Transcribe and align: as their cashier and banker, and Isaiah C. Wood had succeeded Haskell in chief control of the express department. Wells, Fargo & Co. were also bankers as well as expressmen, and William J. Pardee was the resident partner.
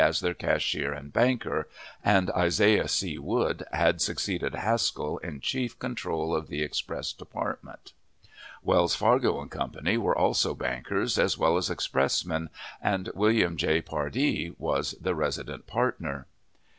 as 0.03 0.19
their 0.21 0.33
cashier 0.33 0.91
and 0.93 1.13
banker, 1.13 1.69
and 2.03 2.31
Isaiah 2.31 2.87
C. 2.87 3.19
Wood 3.19 3.63
had 3.71 4.01
succeeded 4.01 4.55
Haskell 4.55 5.19
in 5.19 5.41
chief 5.41 5.77
control 5.77 6.35
of 6.35 6.47
the 6.47 6.63
express 6.63 7.13
department. 7.13 7.93
Wells, 8.63 8.95
Fargo 8.95 9.45
& 9.47 9.47
Co. 9.47 9.71
were 9.99 10.17
also 10.17 10.55
bankers 10.55 11.19
as 11.19 11.37
well 11.37 11.55
as 11.55 11.69
expressmen, 11.69 12.49
and 12.81 13.11
William 13.13 13.55
J. 13.55 13.79
Pardee 13.79 14.55
was 14.57 14.95
the 14.99 15.13
resident 15.13 15.67
partner. 15.67 16.25